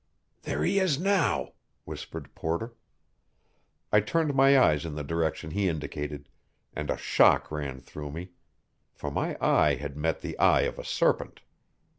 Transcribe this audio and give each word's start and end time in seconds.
"There 0.41 0.63
he 0.63 0.79
is 0.79 0.97
now," 0.99 1.53
whispered 1.85 2.33
Porter. 2.33 2.73
I 3.91 3.99
turned 3.99 4.33
my 4.33 4.57
eyes 4.57 4.83
in 4.83 4.95
the 4.95 5.03
direction 5.03 5.51
he 5.51 5.69
indicated, 5.69 6.27
and 6.73 6.89
a 6.89 6.97
shock 6.97 7.51
ran 7.51 7.81
through 7.81 8.09
me; 8.11 8.31
for 8.95 9.11
my 9.11 9.37
eye 9.39 9.75
had 9.75 9.95
met 9.95 10.21
the 10.21 10.39
eye 10.39 10.61
of 10.61 10.79
a 10.79 10.83
serpent. 10.83 11.41